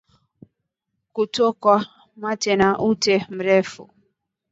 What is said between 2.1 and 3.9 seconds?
mate au ute mrefu